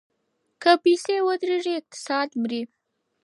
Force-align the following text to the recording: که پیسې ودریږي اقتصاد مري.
که 0.61 0.71
پیسې 0.83 1.15
ودریږي 1.27 1.73
اقتصاد 1.79 2.29
مري. 2.41 2.61